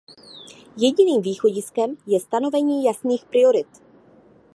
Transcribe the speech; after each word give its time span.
Jediným 0.77 1.21
východiskem 1.21 1.89
je 2.09 2.17
stanovení 2.19 2.83
jasných 2.89 3.25
priorit. 3.29 3.67